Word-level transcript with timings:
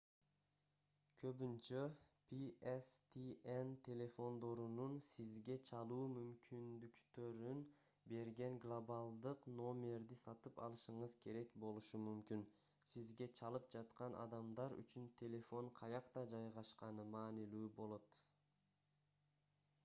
көбүнчө 1.23 1.81
pstn 2.29 3.73
телефондорунун 3.87 4.95
сизге 5.07 5.57
чалуу 5.69 5.99
мүмкүндүктөрүн 6.13 7.61
берген 8.15 8.57
глобалдык 8.65 9.45
номерди 9.61 10.19
сатып 10.23 10.63
алышыңыз 10.69 11.15
керек 11.27 11.53
болушу 11.67 12.01
мүмкүн 12.09 12.43
сизге 12.95 13.29
чалып 13.43 13.69
жаткан 13.77 14.19
адамдар 14.25 14.77
үчүн 14.85 15.09
телефон 15.23 15.73
каякта 15.85 16.27
жайгашканы 16.35 17.09
маанилүү 17.17 17.73
болот 17.81 18.13